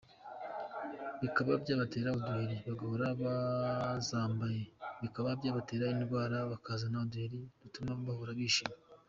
bikaba 1.21 1.51
byabatera 1.61 2.09
uduheri, 2.17 2.57
guhora 2.79 3.07
bazambaye 3.21 4.61
bikaba 5.01 5.29
byabatera 5.39 5.85
indwara, 5.95 6.37
bakazana 6.51 6.97
uduheri 7.03 7.39
dutuma 7.61 7.91
bahora 8.07 8.33
bishima. 8.39 8.75